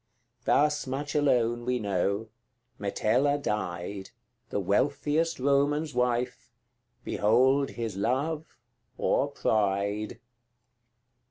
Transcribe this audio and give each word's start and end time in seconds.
Thus 0.45 0.87
much 0.87 1.13
alone 1.13 1.63
we 1.63 1.77
know 1.77 2.29
Metella 2.79 3.37
died, 3.39 4.09
The 4.49 4.59
wealthiest 4.59 5.37
Roman's 5.39 5.93
wife: 5.93 6.49
Behold 7.03 7.69
his 7.69 7.97
love 7.97 8.57
or 8.97 9.27
pride! 9.27 10.19